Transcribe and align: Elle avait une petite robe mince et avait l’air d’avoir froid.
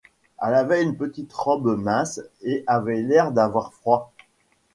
Elle 0.41 0.55
avait 0.55 0.81
une 0.81 0.97
petite 0.97 1.31
robe 1.31 1.77
mince 1.77 2.21
et 2.41 2.63
avait 2.65 3.03
l’air 3.03 3.31
d’avoir 3.31 3.71
froid. 3.71 4.11